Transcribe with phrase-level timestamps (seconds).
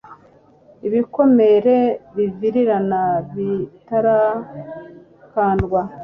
[0.87, 1.77] ibikomere
[2.15, 3.01] bivirirana,
[3.33, 5.81] bitarakandwa